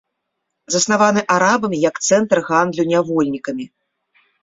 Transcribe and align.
Заснаваны 0.75 1.21
арабамі 1.35 1.77
як 1.89 2.01
цэнтр 2.09 2.37
гандлю 2.51 2.83
нявольнікамі. 2.97 3.73